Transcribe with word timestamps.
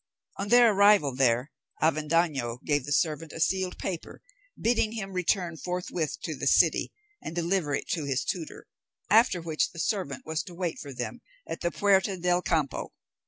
On 0.37 0.47
their 0.47 0.73
arrival 0.73 1.13
there, 1.13 1.51
Avendaño 1.79 2.63
gave 2.63 2.85
the 2.85 2.91
servant 2.91 3.31
a 3.33 3.39
sealed 3.39 3.77
paper, 3.77 4.23
bidding 4.59 4.93
him 4.93 5.13
return 5.13 5.57
forthwith 5.57 6.19
to 6.23 6.33
the 6.35 6.47
city, 6.47 6.91
and 7.21 7.35
deliver 7.35 7.75
it 7.75 7.87
to 7.89 8.05
his 8.05 8.23
tutor, 8.25 8.65
after 9.11 9.41
which 9.41 9.69
the 9.73 9.79
servant 9.79 10.25
was 10.25 10.41
to 10.41 10.55
wait 10.55 10.79
for 10.79 10.91
them 10.91 11.21
at 11.47 11.61
the 11.61 11.69
Puerta 11.69 12.17
del 12.17 12.41
Campo. 12.41 12.93